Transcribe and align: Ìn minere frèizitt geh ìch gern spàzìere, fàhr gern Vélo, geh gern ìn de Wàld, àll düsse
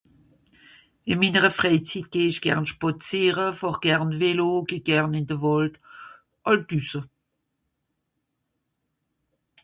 Ìn 1.11 1.17
minere 1.21 1.49
frèizitt 1.59 2.09
geh 2.11 2.27
ìch 2.29 2.41
gern 2.43 2.65
spàzìere, 2.71 3.45
fàhr 3.59 3.77
gern 3.85 4.11
Vélo, 4.21 4.49
geh 4.69 4.85
gern 4.87 5.17
ìn 5.19 5.29
de 5.29 5.35
Wàld, 5.43 5.73
àll 6.49 6.61
düsse 6.67 7.01